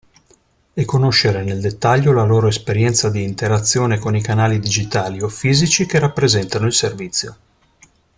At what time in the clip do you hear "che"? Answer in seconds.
5.85-5.99